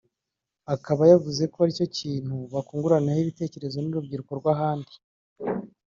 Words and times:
akaba 0.75 1.03
yavuze 1.11 1.43
ko 1.51 1.57
aricyo 1.63 1.87
kintu 1.97 2.35
bakunguranaho 2.53 3.19
ibitekerezo 3.23 3.77
n’urubyiruko 3.79 4.31
rw’ahandi 4.39 4.93